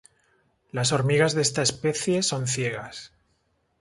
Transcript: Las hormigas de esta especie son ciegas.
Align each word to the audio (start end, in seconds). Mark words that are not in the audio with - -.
Las 0.71 0.93
hormigas 0.93 1.35
de 1.35 1.43
esta 1.43 1.61
especie 1.61 2.23
son 2.23 2.47
ciegas. 2.47 3.11